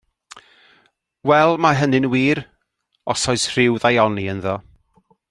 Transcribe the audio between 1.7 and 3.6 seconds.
hynny yn wir, os oes